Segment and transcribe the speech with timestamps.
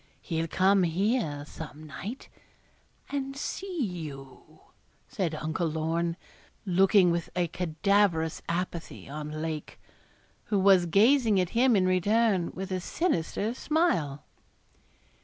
[0.19, 2.27] He'll come here some night
[3.11, 4.61] and see you,'
[5.07, 6.17] said Uncle Lorne,
[6.65, 9.79] looking with a cadaverous apathy on Lake,
[10.45, 14.23] who was gazing at him in return, with a sinister smile.